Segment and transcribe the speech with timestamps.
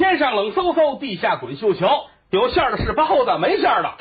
[0.00, 1.86] 天上冷飕飕，地下滚绣球，
[2.30, 3.92] 有馅儿的是包子，没馅儿的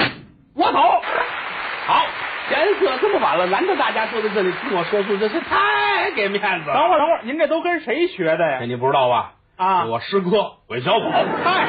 [0.55, 0.79] 我走。
[0.79, 2.05] 好，
[2.49, 6.73] 颜色这么晚了，难得大家坐在这里听我说书，真是太给面子了。
[6.73, 8.59] 等会儿，等会儿，您这都跟谁学的呀？
[8.61, 9.33] 这你不知道吧？
[9.57, 11.11] 啊我师哥韦小宝。
[11.43, 11.67] 嗨，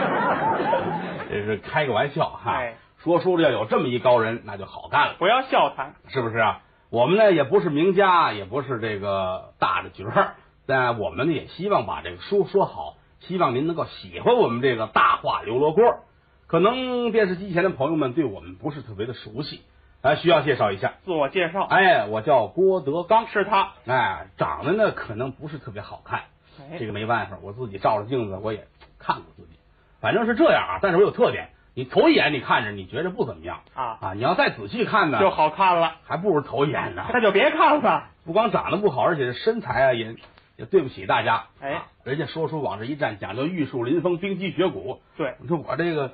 [1.28, 2.52] 这是开个玩笑哈。
[2.52, 5.94] 哎说书的要有这么一高人，那就好干了，不要笑谈。
[6.06, 6.60] 是不是啊？
[6.90, 10.34] 我们呢也不是名家，也不是这个大的角儿，
[10.68, 16.00] 但我们呢也希望把这个书说好，希望您能够喜欢我们这个大话刘罗锅。
[16.46, 19.62] 可能电视机前的朋友们对我们不是特别的熟悉，
[20.02, 20.94] 哎，需要介绍一下。
[21.04, 23.74] 自我介绍，哎，我叫郭德纲，是他。
[23.86, 26.22] 哎，长得呢可能不是特别好看，
[26.58, 28.66] 哎这个没办法，我自己照着镜子我也
[28.98, 29.58] 看过自己，
[30.00, 30.78] 反正是这样啊。
[30.82, 37.06] 但是我有特点，你头一眼你看着你觉着不怎么样啊，啊，你要再仔细看呢，就好看了，还不如头一眼呢。
[37.12, 38.08] 那就别看了。
[38.24, 40.16] 不光长得不好，而且身材啊也
[40.60, 41.46] 也对不起大家。
[41.60, 45.00] 哎啊人家说书往这一站，讲究玉树临风、冰肌雪骨。
[45.16, 46.12] 对你说我这个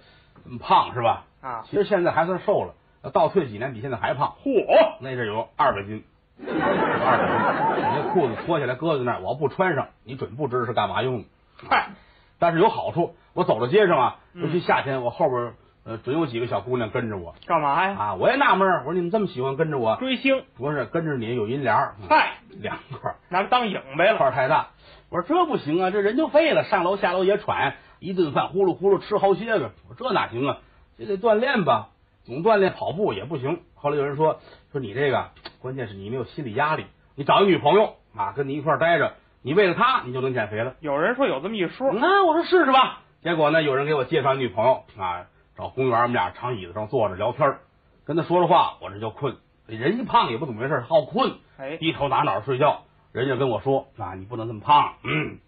[0.60, 1.24] 胖是吧？
[1.40, 4.36] 啊，其实现在还算瘦了，要倒退几年比现在还胖。
[4.44, 4.64] 嚯，
[5.00, 6.04] 那阵有二百斤，
[6.44, 11.24] 二百斤，你这裤子脱下来搁在那儿，我不穿上，你准不知是干嘛用的。
[11.68, 11.90] 嗨，
[12.38, 15.54] 但是有好处，我走到街上啊，嗯尤其夏天，我后边
[15.86, 17.96] 呃准有几个小姑娘跟着我干嘛呀？
[17.96, 24.18] 啊，我也纳闷儿，我说你们这么喜欢跟着我，追星，不是跟着你有银帘儿，嗨，两块儿拿它当影呗了。
[24.18, 24.70] 块儿太大。
[25.08, 29.70] 我说这不行啊，这人就废了，上楼下楼也喘，一顿饭呼噜呼噜吃好些个。
[29.88, 30.58] 我说这哪行啊？
[30.98, 31.90] 这得锻炼吧，
[32.24, 33.60] 总锻炼跑步也不行。
[33.74, 34.40] 后来有人说
[34.72, 40.74] 说你这个，关键是你没有心理压力，你找一女朋友啊，跟你一块儿待着，你为了她你就能减肥了。
[40.80, 43.02] 有人说有这么一说，那我说试试吧。
[43.22, 45.26] 结果呢，有人给我介绍女朋友啊，
[45.56, 47.60] 找公园，我们俩长椅子上坐着聊天儿
[48.04, 49.36] 跟他说着话，我这就困。
[49.66, 52.82] 人一胖也不怎么回事，好困，哎，低头打脑睡觉。
[53.12, 55.38] 人家跟我说啊，你不能这么胖，嗯，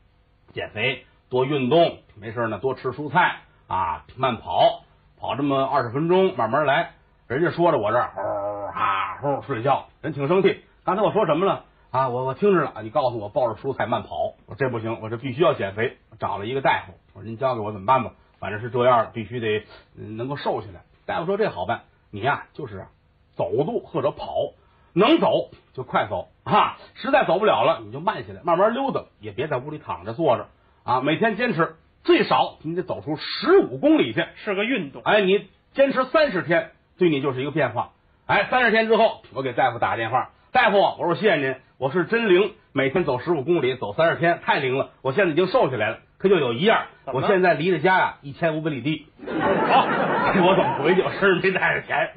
[0.53, 4.83] 减肥，多运动，没事呢，多吃蔬菜啊，慢跑，
[5.21, 6.95] 跑这么二十分钟，慢慢来。
[7.27, 10.65] 人家说着我这儿呼哈呼睡觉，人挺生气。
[10.85, 12.09] 刚才我说什么了啊？
[12.09, 15.99] 我我听着了，你告诉我抱着蔬菜慢跑，我这不行，我这必须要减肥。
[16.19, 18.13] 找了一个大夫，我说您教给我怎么办吧？
[18.39, 19.65] 反正是这样，必须得、
[19.99, 20.83] 嗯能够瘦下来。
[21.07, 22.89] 大夫说这好办，你呀、就是啊
[23.35, 24.53] 走路或者跑，
[24.93, 30.49] 能走就快走啊，实在走不了了，你就慢下来，慢慢溜达，也别在屋里躺着坐着
[30.85, 31.01] 啊。
[31.01, 34.25] 每天坚持，最少你得走出十五公里去。
[34.37, 35.03] 是个运动。
[35.03, 37.93] 哎，你坚持三十天，对你就是一个变化。
[38.27, 45.99] 哎，三十天之后，我给大夫打电话，大夫，我说谢谢您，我是真灵，每天走十五公里，走三十天，太灵了，我现在已经瘦下来了。
[46.19, 49.07] 可就有一样，我现在离着家呀一千五百里地。
[49.25, 49.87] 好，
[50.43, 51.03] 我怎么回去？
[51.03, 52.13] 我身上没带着钱。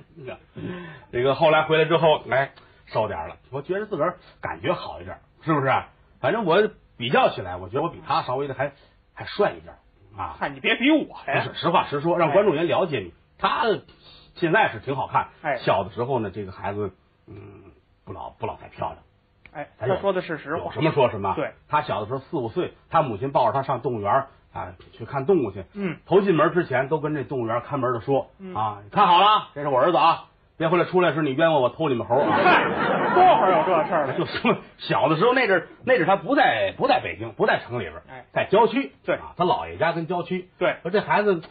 [1.12, 2.52] 这个后来回来之后，哎，
[2.88, 5.72] 瘦点了，我觉得自个儿感觉好一点，是不是？
[6.20, 8.72] 反正我比较起来，我觉得我比他稍微的还
[9.14, 9.76] 还帅一点
[10.18, 10.36] 啊。
[10.40, 11.44] 嗨，你别比我不呀。
[11.44, 13.14] 是实话实说，让观众也了解你。
[13.38, 13.66] 他
[14.36, 16.94] 现在是挺好看，哎小的时候呢，这个孩子
[17.28, 17.72] 嗯
[18.04, 18.98] 不老不老太漂亮。
[19.54, 20.66] 哎，他说的是实话。
[20.66, 21.34] 有什么说什么。
[21.36, 25.66] 对，他小的时候四五岁，他母亲抱着他上动物园啊去看动物去。
[25.74, 30.26] 嗯，头进门之前都跟这动物园看门的说、嗯啊，你看好了，这是我儿子啊，
[30.58, 32.30] 别回来出来时你冤枉我偷你们猴啊。
[32.32, 32.64] 嗨，
[33.14, 34.14] 多会儿有这事儿了？
[34.20, 38.94] 就说小的时候那阵儿那阵儿他不在不在北京，不在城里边儿，哎在郊区。
[39.06, 40.50] 对啊，他姥爷家跟郊区。
[40.58, 41.42] 对，说这孩子，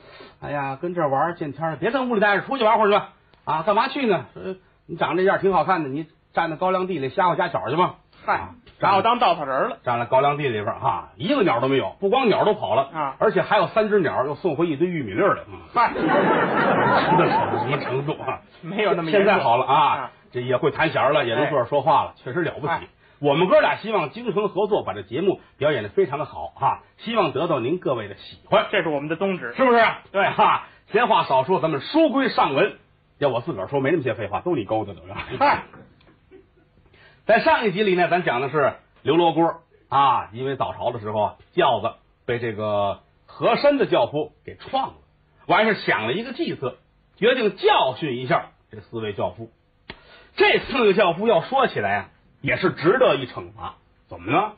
[0.41, 3.11] 哎呀，跟这玩儿见天儿了，别在屋里待着，出去玩会儿去吧。
[3.45, 4.27] 啊，干嘛去呢？
[4.35, 4.57] 说
[4.87, 7.97] 你长这样挺好看的，你站在高粱地里瞎唬家巧去吧。
[8.25, 9.79] 嗨然后当稻草人了。
[9.83, 15.43] 站在高粱地里边儿哈，一个鸟都没有，不光鸟都跑了啊而且还有三只鸟又送回一堆玉米粒儿来。
[15.49, 17.31] 嗯嗨，吃的
[17.61, 18.41] 什么程度啊？
[18.63, 22.81] 没有那么现在好了啊啊，这也会弹弦了，也能坐着说话了，确实了不起哎。
[23.21, 29.53] 我们哥俩希望精诚合作，把这节目表演的非常的好哈，希望得到您各位的喜欢，这是我们的宗旨。
[29.55, 29.83] 是不是？
[30.11, 32.77] 对哈，闲话少说，咱们书归上文。
[33.19, 35.01] 要我自个儿说，没那么些废话，都你勾搭的。
[35.39, 35.65] 嗨，
[37.31, 41.93] 在上一集里呢，咱讲的是刘罗锅啊，因为早朝的时候啊，轿子
[42.27, 44.95] 被这个和珅的轿夫给撞了，
[45.47, 46.79] 我还是想了一个计策，
[47.15, 49.49] 决定教训一下这四位轿夫。
[50.35, 52.09] 这四个轿夫要说起来啊，
[52.41, 53.77] 也是值得一惩罚。
[54.09, 54.55] 怎么呢？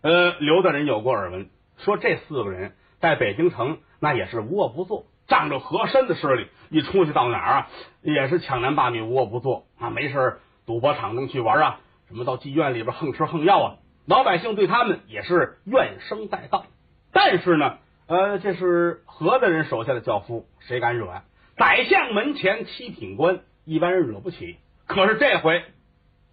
[0.00, 7.68] 呃，刘大人有过耳闻，说这四个人在北京城那也是无恶不作，仗着和珅的势力，一出去到哪儿啊，
[8.00, 13.76] 也是抢男霸女，无恶不作啊，没事赌博场中去玩啊，什么到妓院里边横吃横要啊，
[14.06, 16.64] 老百姓对他们也是怨声载道。
[17.12, 21.24] 但是呢，呃，这是何大人手下的轿夫，谁敢惹呀、
[21.56, 24.58] 宰相门前七品官，一般人惹不起。
[24.86, 25.64] 可是这回，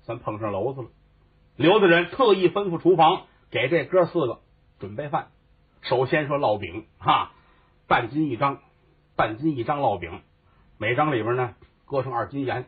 [0.04, 0.88] 咱碰上娄子了。
[1.56, 4.42] 刘大人特意吩咐厨房给这哥四个
[4.80, 5.30] 准备饭。
[5.82, 7.32] 首先说烙饼哈，
[7.88, 8.60] 半斤一张，
[9.16, 10.22] 半斤一张烙饼，
[10.78, 11.56] 每张里边呢
[11.86, 12.66] 搁上二斤盐，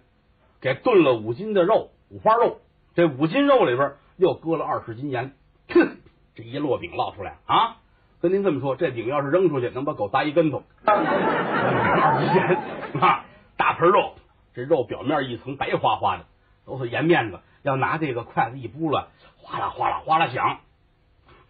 [0.60, 2.62] 给炖了五斤的肉，五花肉。
[2.96, 5.34] 这五斤肉里边又搁了二十斤盐，
[5.70, 5.98] 哼，
[6.34, 7.78] 这一烙饼烙出来啊！
[8.22, 10.64] 跟您这么说，这饼要是扔出去，能把狗砸一跟头。
[10.86, 12.58] 二十斤盐
[13.02, 13.26] 啊，
[13.58, 14.16] 大盆肉，
[14.54, 16.26] 这肉表面一层白花花的，
[16.66, 17.40] 都是盐面子。
[17.64, 20.60] 要拿这个筷子一拨了，哗啦哗啦哗啦响。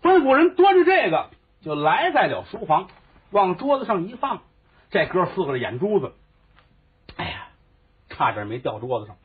[0.02, 1.30] 吩咐人端着这个
[1.62, 2.88] 就来在了书房，
[3.30, 4.42] 往桌子上一放，
[4.90, 6.14] 这哥四个的眼珠子，
[7.18, 7.48] 哎呀，
[8.10, 9.16] 差点没掉桌子上。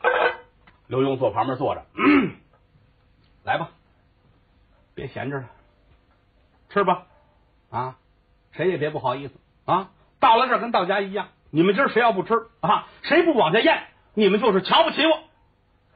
[0.90, 2.34] 刘墉坐旁边坐着，嗯、
[3.44, 3.70] 来吧，
[4.94, 5.48] 别闲着了，
[6.68, 7.06] 吃吧，
[7.70, 7.96] 啊，
[8.50, 9.34] 谁也别不好意思。
[9.64, 9.90] 啊。
[10.18, 15.22] 到了这儿跟到家一样，你们今儿谁要不吃啊，谁不往下咽，你们就是瞧不起我，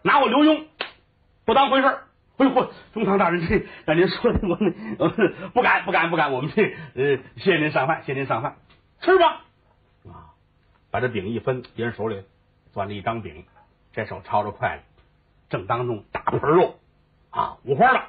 [0.00, 0.64] 拿我刘墉
[1.44, 2.04] 不当回事儿。
[2.36, 4.74] 哎呦，中堂大人，这让您说的我们
[5.52, 6.62] 不敢不敢不敢，我们这
[6.94, 8.56] 呃，谢谢您上饭，谢谢您上饭，
[9.00, 9.42] 吃吧。
[10.06, 10.32] 啊，
[10.90, 12.22] 把这饼一分，别人手里
[12.72, 13.44] 攥着一张饼，
[13.94, 14.84] 这手抄着筷子，
[15.48, 16.78] 正当中大盆肉
[17.30, 18.04] 啊，五花的，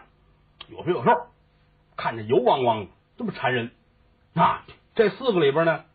[0.68, 1.28] 有肥有瘦，
[1.96, 2.88] 看着油汪汪的，
[3.18, 3.72] 这么馋人
[4.34, 4.64] 啊！
[4.96, 5.86] 这四个里边呢，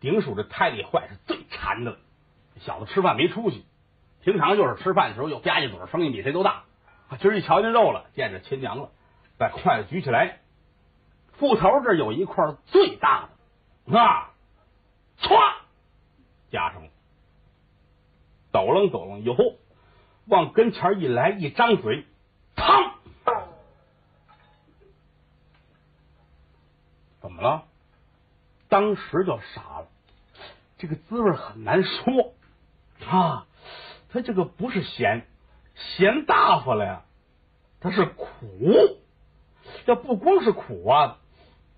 [0.00, 1.96] 顶属这胎里坏是最馋的了。
[2.60, 3.64] 小子吃饭没出息，
[4.22, 6.64] 平常就是吃饭的时候又吧唧嘴，声音比谁都大。
[7.20, 8.90] 今儿一瞧见肉了，见着亲娘了，
[9.38, 10.40] 把筷子举起来，
[11.38, 13.28] 腹头这有一块最大
[13.86, 14.32] 的啊，
[15.20, 15.38] 歘，
[16.50, 16.87] 夹上了，
[18.52, 19.56] 抖楞抖楞以后，
[20.26, 22.04] 往跟前一来，一张嘴，
[22.56, 22.92] 嘡，
[27.20, 27.64] 怎么了？
[28.68, 29.88] 当时就傻了，
[30.76, 32.34] 这个滋味很难说
[33.06, 33.46] 啊，
[34.10, 35.26] 它这个不是咸。
[35.74, 37.04] 咸大发了呀，
[37.80, 38.98] 它是苦，
[39.86, 41.18] 这不光是苦啊，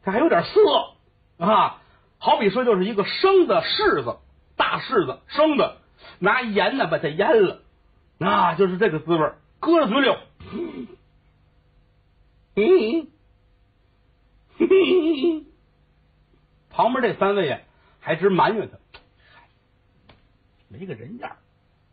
[0.02, 1.82] 它还有点涩啊。
[2.18, 4.18] 好比说，就是一个生的柿子，
[4.56, 5.79] 大柿子生的，
[6.20, 7.62] 拿盐呢把它腌了，
[8.20, 10.16] 啊，就是这个滋味，搁在嘴里，
[12.54, 13.08] 嗯，
[16.70, 17.60] 旁边这三位呀，
[18.00, 18.78] 还直埋怨他，
[20.68, 21.36] 没个人样，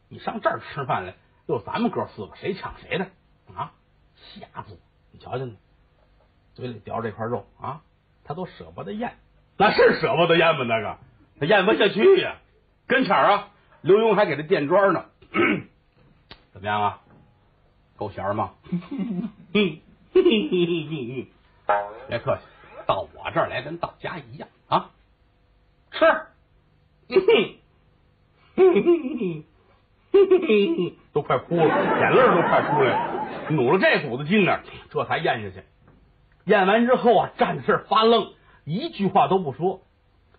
[0.10, 1.16] 你上这儿吃饭来。
[1.48, 3.08] 又咱们哥四个，谁抢谁的
[3.56, 3.72] 啊？
[4.16, 4.78] 瞎子，
[5.12, 5.56] 你瞧瞧你，
[6.54, 7.82] 嘴里叼着这块肉啊，
[8.26, 9.18] 他都舍不得咽，
[9.56, 10.66] 那是舍不得咽吗？
[10.66, 10.98] 那个
[11.40, 12.36] 他咽不下去呀。
[12.86, 13.50] 跟前啊，
[13.88, 15.06] 刘墉还给他垫砖呢，
[16.54, 17.00] 怎么样啊？
[17.96, 18.52] 够咸吗？
[22.10, 22.42] 别客气，
[22.86, 24.90] 到我这儿来跟到家一样啊，
[25.92, 26.06] 吃。
[31.14, 34.60] 都快哭了，眼泪都快出来了，努了这股子劲呢，
[34.90, 35.64] 这才咽下去。
[36.46, 38.34] 咽完之后啊，站在这发愣，
[38.66, 39.82] 一句话都不说。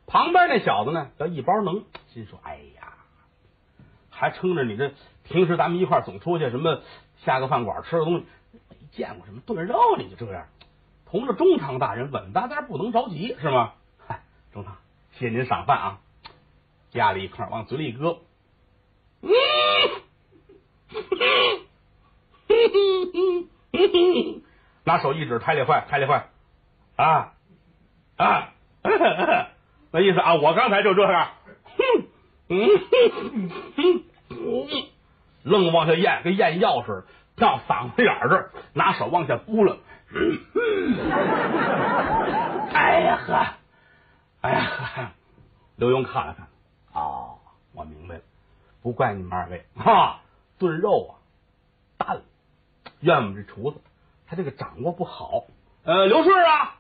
[0.06, 2.92] 旁边那小子呢，叫一包能，心说：“哎呀，
[4.18, 4.92] 还撑着你这
[5.24, 6.82] 平时咱们一块总出去什么
[7.24, 10.46] 下个饭馆吃个东西，没见过什么炖肉，你就这样。
[11.06, 13.74] 同着中堂大人稳当当，不能着急是吗？
[14.06, 14.22] 嗨，
[14.52, 14.76] 中堂，
[15.12, 16.00] 谢谢您赏饭啊，
[16.90, 18.18] 夹了一块往嘴里搁。”
[19.22, 19.30] 嗯，
[24.84, 26.28] 拿手一指，胎里坏，胎里坏，
[26.96, 27.34] 啊
[28.16, 28.52] 啊，
[29.92, 31.28] 那意思啊，我刚才就这样，
[32.49, 34.88] 嗯哼哼，
[35.43, 37.05] 愣往下咽，跟咽药似的，
[37.37, 39.78] 到嗓子眼这儿，拿手往下拨了，
[42.73, 43.47] 哎呀呵，
[44.40, 45.11] 哎呀呵，
[45.76, 46.49] 刘墉看了看，
[46.93, 47.38] 哦，
[47.75, 48.23] 我明白了。
[48.81, 50.21] 不怪你们二位哈，
[50.59, 51.12] 炖肉啊
[51.99, 52.23] 淡了，
[53.00, 53.81] 怨我们这厨子
[54.26, 55.45] 他这个掌握不好。
[55.85, 56.76] 呃，刘顺啊，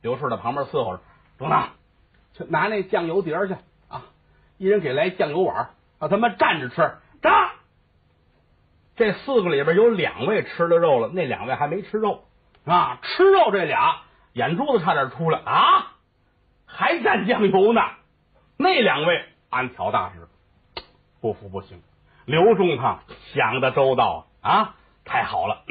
[0.00, 1.02] 刘顺在旁边伺候着，
[1.38, 1.70] 中堂
[2.32, 3.56] 去拿那酱油碟去，
[4.62, 6.76] 一人给来酱油碗，让他们站着吃。
[7.20, 7.50] 站。
[8.94, 12.22] 这四个里边有两位吃了肉了，那两位还没吃肉
[12.64, 13.00] 啊。
[13.02, 14.02] 吃肉这俩
[14.34, 15.96] 眼珠子差点出来啊，
[16.64, 17.80] 还蘸酱油呢。
[18.56, 20.28] 那两位按调大师。
[21.20, 21.82] 不服不行，
[22.24, 23.00] 刘中堂
[23.34, 24.76] 想的周到啊！
[25.04, 25.64] 太好了，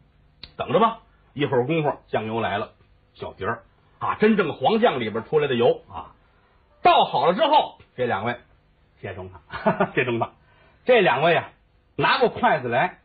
[0.56, 1.00] 等着吧，
[1.34, 2.70] 一会儿功夫酱油来了，
[3.12, 3.64] 小碟儿
[3.98, 6.16] 啊，真正黄酱里边出来的油啊，
[6.90, 8.36] 倒好了之后，这两位
[9.00, 9.40] 谢中堂，
[9.94, 10.32] 谢中堂，
[10.84, 11.52] 这两位啊，
[11.94, 12.98] 拿过筷子来，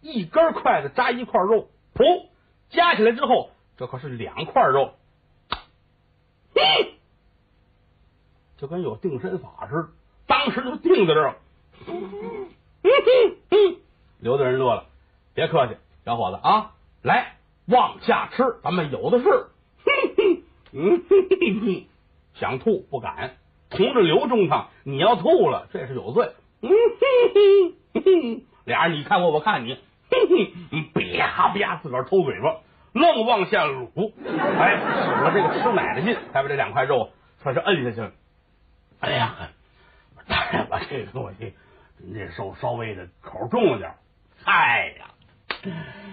[0.00, 2.28] 一根筷子扎一块肉，噗，
[2.70, 4.94] 夹起来之后，这可是两块肉，
[8.56, 9.88] 就跟有定身法似的。
[10.28, 11.30] 当时就定在这儿。
[11.30, 11.36] 了，
[14.20, 14.86] 刘大人乐了，
[15.34, 16.70] 别客气，小伙子啊，
[17.02, 17.34] 来
[17.66, 19.48] 往下吃，咱们有的是。
[22.34, 23.36] 想吐不敢。
[23.70, 26.32] 同着刘中堂，你要吐了，这是有罪。
[26.60, 26.74] 嗯哼
[27.94, 29.74] 哼哼，俩人你看我，我看你，
[30.10, 32.56] 哼哼，啪啪自个儿抽嘴巴，
[32.92, 34.12] 愣往下撸。
[34.26, 38.12] 哎，使了这个吃奶的劲，才把这两块肉算是摁下去了。
[39.00, 39.34] 哎呀，
[40.28, 41.54] 当然把这个东西，
[41.98, 43.94] 那手稍微的口重了点
[44.44, 45.06] 哎呀，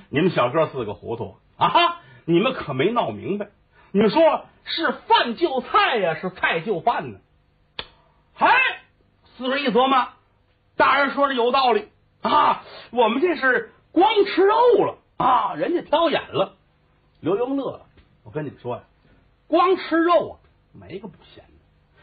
[0.10, 2.02] 你们小哥四个糊涂啊！
[2.26, 3.48] 你们可没闹明白，
[3.92, 7.20] 你说是饭就菜呀，是菜就饭呢？
[8.38, 8.56] 哎，
[9.36, 10.10] 四人一琢磨，
[10.78, 11.90] 大人说的有道理
[12.22, 12.64] 啊！
[12.92, 14.56] 我们这是光吃肉
[14.86, 16.56] 了啊，人家挑眼了。
[17.20, 17.86] 刘墉乐了，
[18.24, 18.84] 我跟你们说呀，
[19.48, 20.36] 光吃肉啊，
[20.74, 21.52] 没个不咸的。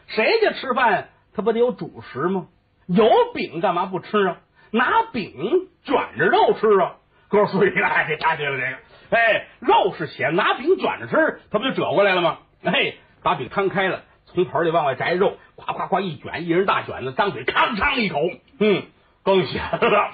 [0.07, 2.47] 谁家吃饭他不得有主食吗？
[2.85, 4.37] 有饼干嘛不吃啊？
[4.71, 6.97] 拿饼卷着肉吃啊！
[7.29, 8.77] 哥四个一来，这答对了这个。
[9.09, 12.39] 哎，肉是咸，拿饼卷着吃，他不就折过来了吗？
[12.63, 14.03] 哎，把饼摊开了。
[14.25, 18.19] 从盆里往外摘肉，夸夸夸一卷，一人大卷子，张嘴吭嚓一口，
[18.59, 18.83] 嗯，
[19.23, 20.11] 更咸了。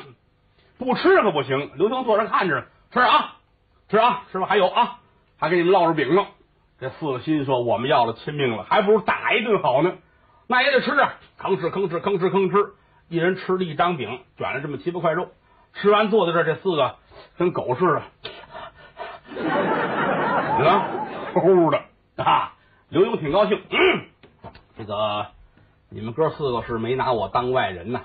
[0.78, 1.72] 不吃可不行。
[1.76, 3.38] 刘兄坐着看着，吃啊，
[3.90, 5.00] 吃啊，师傅还有啊，
[5.40, 6.28] 还给你们烙着饼呢。
[6.80, 9.94] 这四个心说：我们要了亲命了，还不如打一顿好呢。
[10.48, 12.72] 那也得吃啊，吭哧吭哧吭哧吭哧，
[13.10, 15.30] 一人吃了一张饼，卷了这么七八块肉。
[15.74, 16.98] 吃完坐在这，这四个
[17.38, 18.04] 跟狗似的，
[20.58, 20.82] 你看，
[21.34, 21.82] 呼的
[22.18, 22.54] 啊。
[22.90, 24.06] 刘墉挺高兴，嗯，
[24.78, 25.26] 这个
[25.90, 28.02] 你们哥四个是没拿我当外人呐。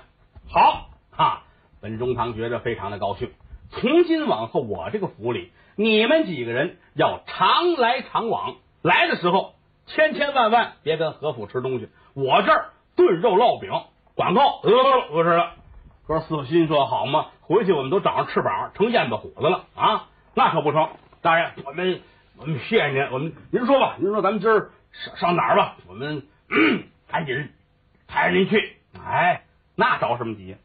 [0.47, 1.43] 好啊，
[1.79, 3.31] 本中堂觉着非常的高兴。
[3.69, 8.55] 从今往后，我这个府里，你们几个人要常来常往。
[8.81, 9.53] 来的时候，
[9.85, 11.89] 千千万万别跟何府吃东西。
[12.15, 13.71] 我这儿炖肉烙饼，
[14.15, 14.41] 管够。
[14.63, 15.51] 得了，不是了。
[16.07, 20.07] 哥四个心说好嘛，回去我们都长上翅膀，成燕子虎子了啊！
[20.33, 20.89] 那可不成，
[21.21, 22.01] 大人，我们
[22.37, 24.69] 我们谢谢您，我们您说吧，您说咱们今儿。
[24.91, 25.75] 上上哪儿吧？
[25.87, 26.23] 我们
[27.11, 27.49] 赶紧
[28.07, 28.77] 派人去。
[29.05, 29.43] 哎，
[29.75, 30.55] 那着什么急？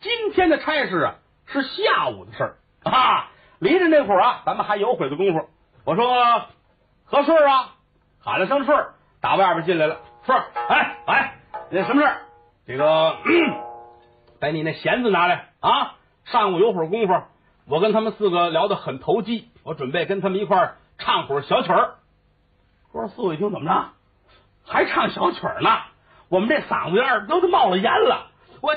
[0.00, 1.14] 今天的差事啊，
[1.46, 3.30] 是下午的事儿啊。
[3.58, 5.48] 离着那会儿啊，咱们还有会的功夫。
[5.84, 6.46] 我说
[7.04, 7.74] 何顺啊，
[8.20, 8.86] 喊了声顺，
[9.20, 10.00] 打外边进来了。
[10.24, 11.38] 顺，哎哎，
[11.70, 12.22] 那什么事儿？
[12.66, 13.18] 这个，
[14.40, 15.96] 把你那弦子拿来啊。
[16.24, 17.22] 上午有会功夫，
[17.66, 21.94] 我跟他们四个聊得很投机，我准备跟他们一块儿唱会儿小曲儿。
[22.92, 23.88] 哥四个一听怎么着，
[24.64, 25.70] 还唱小曲儿呢？
[26.28, 28.30] 我们这嗓子眼儿都是冒了烟了。
[28.60, 28.76] 我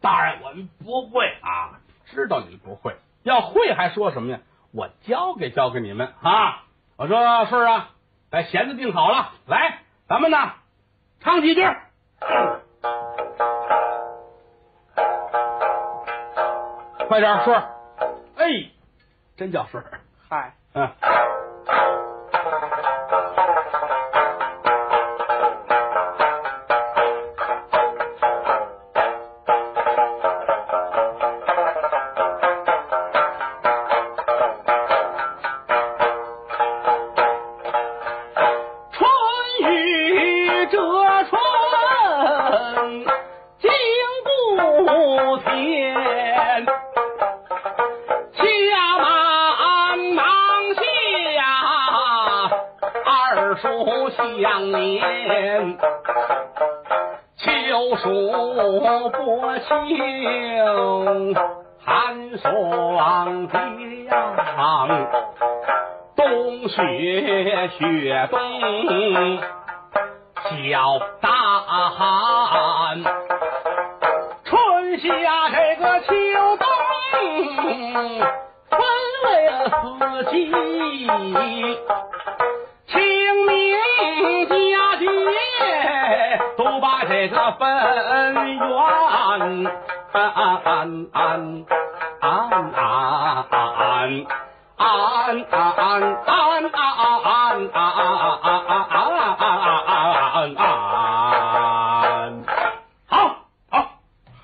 [0.00, 4.40] 大人，我们不会啊，知道你们不会，要会还说什么呀？
[4.72, 6.64] 我教给教给你们啊！
[6.96, 7.90] 我说是啊，
[8.30, 10.36] 把弦子定好了，来，咱们呢
[11.20, 11.62] 唱几句。
[17.08, 17.56] 快点顺，
[18.36, 18.70] 哎，
[19.36, 19.97] 真叫顺儿，
[20.28, 21.27] 嗨，嗯。
[57.38, 57.68] 清
[61.84, 62.50] 寒霜
[63.46, 64.08] 降，
[66.16, 66.78] 冬雪
[67.78, 68.38] 雪冬
[70.44, 71.28] 小大
[71.90, 73.02] 寒，
[74.44, 75.08] 春夏
[75.50, 76.12] 这个秋
[76.58, 76.64] 冬
[78.70, 78.78] 分
[79.24, 79.26] 为
[79.68, 80.36] 四季，
[87.28, 87.68] 个分
[88.44, 88.68] 缘。
[88.68, 89.40] 安
[90.12, 91.54] 安安安安
[92.20, 92.84] 安安安
[99.86, 100.64] 安安
[103.06, 103.14] 好
[103.70, 103.74] 好，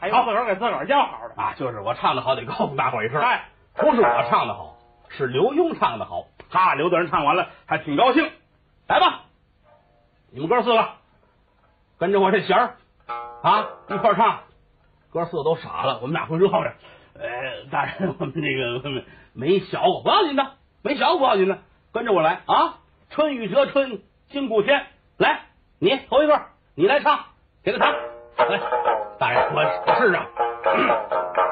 [0.01, 1.55] 还有自个儿给自个儿叫好的啊！
[1.57, 3.21] 就是我唱的好，得告诉大伙一声。
[3.21, 4.75] 哎，不是我唱的好，
[5.09, 6.25] 是刘墉唱的好。
[6.51, 8.31] 哈，刘大人唱完了还挺高兴。
[8.87, 9.21] 来吧，
[10.33, 10.89] 你们哥四个
[11.99, 12.77] 跟着我这弦儿
[13.43, 14.41] 啊，一块唱。
[15.13, 16.73] 哥四个都傻了，我们俩会热闹着。
[17.15, 20.45] 呃，大人，我们这个没小我，不要紧的，
[20.83, 21.59] 没小我不要紧的，
[21.93, 22.79] 跟着我来啊！
[23.11, 24.87] 春雨折春，金谷天，
[25.19, 25.43] 来，
[25.79, 26.41] 你头一个，
[26.75, 27.21] 你来唱，
[27.63, 27.95] 给他唱。
[28.49, 28.61] 来，
[29.21, 30.19] 大人，我我试试。
[30.67, 31.44] 嗯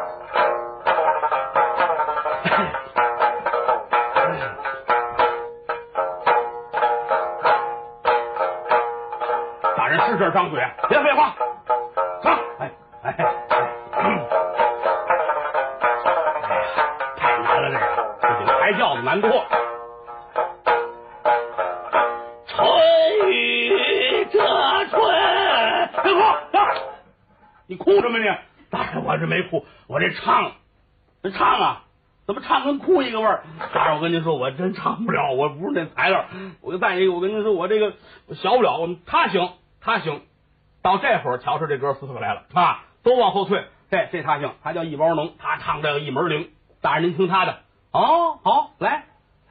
[10.22, 11.34] 这张嘴，别废话，
[12.22, 12.38] 上！
[12.60, 12.70] 哎
[13.02, 13.26] 哎哎，
[13.90, 14.20] 哎
[17.16, 17.78] 太难了，这个
[18.22, 19.44] 这比抬轿子难多。
[22.46, 22.64] 春
[23.32, 24.38] 雨这
[24.90, 25.02] 春，
[26.04, 26.20] 别哭，
[27.66, 28.26] 你哭什么你？
[28.70, 30.52] 大人，我这没哭，我这唱，
[31.24, 31.82] 这唱啊，
[32.28, 33.42] 怎么唱跟哭一个味儿？
[33.74, 36.26] 大人，我跟您说，我真唱不了，我不是那材料。
[36.60, 37.94] 我再一个，我跟您说，我这个
[38.28, 38.78] 我小不了。
[38.78, 40.22] 我他行，他行。
[40.82, 43.64] 到这会儿，瞧出这哥四个来了啊，都往后退。
[43.90, 46.50] 这这他行，他叫一包能，他唱这个一门灵。
[46.80, 47.60] 大人，您听他的。
[47.92, 49.04] 哦，好，来，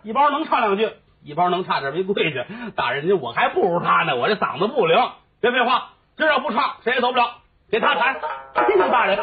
[0.04, 0.92] 一包能唱两句。
[1.24, 2.46] 一包能差点没跪下。
[2.76, 4.98] 大人，您我还不如他呢，我这嗓子不灵。
[5.40, 7.36] 别废话，今儿要不唱，谁也走不了。
[7.70, 8.16] 给他弹。
[8.56, 9.20] 哎呦，大人，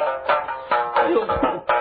[0.94, 1.77] 哎呦。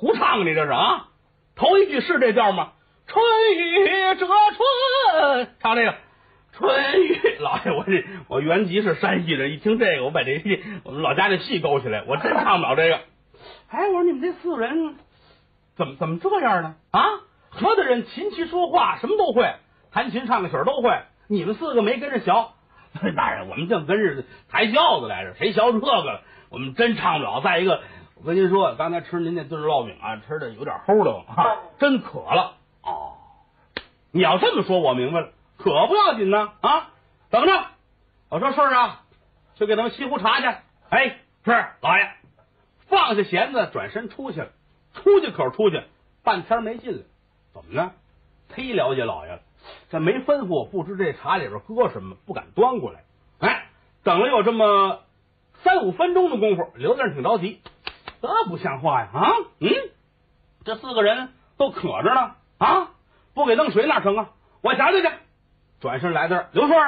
[0.00, 1.08] 胡唱你这是啊？
[1.56, 2.72] 头一句是这调吗？
[3.06, 3.22] 春
[3.54, 5.94] 雨折春，唱这个
[6.52, 7.20] 春雨。
[7.40, 10.40] 老爷，我这我原籍是山西人，一听这个，我把这
[10.84, 13.00] 我们老家这戏勾起来，我真唱不了这个。
[13.68, 14.96] 哎，我说你们这四个人
[15.76, 16.76] 怎么怎么这样呢？
[16.92, 17.04] 啊，
[17.50, 19.52] 合的人琴棋书画什么都会，
[19.92, 22.32] 弹琴唱个曲儿都会，你们四个没跟着学。
[23.14, 26.22] 大人，我们正跟着抬轿子来着，谁学这个了？
[26.48, 27.42] 我们真唱不了。
[27.44, 27.82] 再一个，
[28.22, 32.52] 我跟您说，刚才吃您那炖烙饼啊，吃的有点齁的啊，真渴了。
[32.82, 33.16] 哦，
[34.12, 36.90] 你要这么说，我明白了，渴不要紧呢啊。
[37.30, 37.64] 怎么着？
[38.28, 39.02] 我说顺儿啊，
[39.54, 40.46] 去给他们沏壶茶去。
[40.90, 42.10] 哎，是老爷，
[42.88, 44.48] 放下弦子，转身出去了。
[44.92, 45.82] 出去口出去，
[46.22, 47.02] 半天没进来，
[47.54, 47.92] 怎么呢？
[48.54, 49.40] 忒了解老爷了，
[49.88, 53.04] 这没吩咐，不知这茶里边搁什么，不敢端过来。
[53.38, 53.68] 哎，
[54.04, 55.00] 等了有这么
[55.62, 57.62] 三五分钟的功夫，刘大人挺着急，
[58.22, 59.08] 这不像话呀！
[59.12, 59.70] 啊，嗯，
[60.64, 62.90] 这四个人都渴着呢，啊，
[63.34, 64.30] 不给弄水哪成啊？
[64.62, 65.08] 我瞧瞧去。
[65.80, 66.78] 转身来这，刘顺，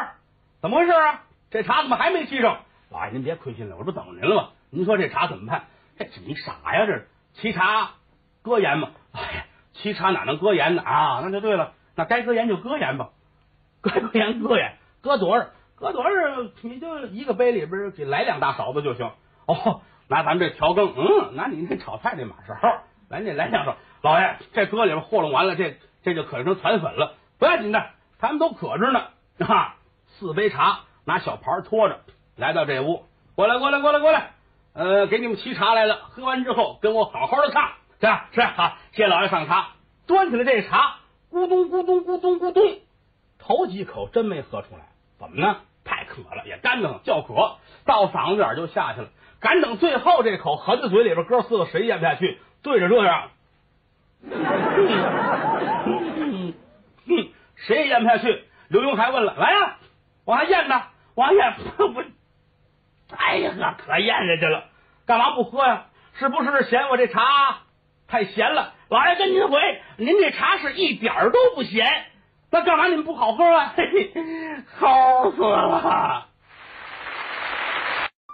[0.60, 1.22] 怎么回事啊？
[1.50, 2.60] 这茶怎么还没沏上？
[2.90, 4.48] 老爷您别亏心了，我不等您了吗？
[4.68, 5.64] 您说这茶怎么办？
[5.96, 6.86] 这你傻呀？
[6.86, 7.06] 这
[7.40, 7.92] 沏茶
[8.42, 8.90] 搁盐吗？
[9.12, 10.82] 哎呀，沏茶哪能搁盐呢？
[10.82, 13.08] 啊，那就对了，那该搁盐就搁盐吧，
[13.80, 15.46] 搁盐搁盐，搁多少？
[15.76, 16.10] 搁多少？
[16.60, 19.10] 你就一个杯里边给来两大勺子就行。
[19.46, 22.54] 哦，拿咱们这调羹，嗯，拿你那炒菜那马勺，
[23.08, 23.76] 来那来两勺。
[24.02, 27.14] 老爷，这搁里边和弄完了，这这就可成团粉了。
[27.38, 27.84] 不要紧的，
[28.18, 29.08] 他们都渴着呢。
[29.38, 29.76] 啊，
[30.06, 32.00] 四杯茶，拿小盘托着，
[32.36, 34.30] 来到这屋，过来，过来，过来，过来。
[34.74, 35.96] 呃，给你们沏茶来了。
[36.10, 37.72] 喝完之后，跟我好好的唱。
[38.00, 39.68] 是，是啊，谢老爷上茶。
[40.06, 40.96] 端起来这茶，
[41.30, 42.62] 咕咚咕咚咕咚咕咚，
[43.38, 44.88] 头几口真没喝出来。
[45.18, 45.56] 怎么呢？
[45.84, 49.08] 太渴了，也干得慌，叫渴，到嗓子眼就下去了。
[49.42, 52.38] 赶等最后这口含在嘴里边，哥四个谁咽不下去？
[52.62, 53.30] 对着这样
[57.06, 58.44] 哼，谁也咽不下去。
[58.68, 59.76] 刘墉还问了：“来呀，
[60.24, 60.82] 往下咽呢？
[61.16, 62.02] 往下咽不？
[63.16, 64.64] 哎呀，可咽下去了，
[65.06, 65.86] 干嘛不喝呀？
[66.14, 67.20] 是不是嫌我这茶
[68.06, 68.74] 太咸了？
[68.88, 69.58] 老爷跟您回，
[69.96, 72.04] 您这茶是一点儿都不咸，
[72.50, 73.72] 那干嘛你们不好喝啊？
[73.76, 74.12] 嘿嘿，
[74.78, 76.28] 齁死了！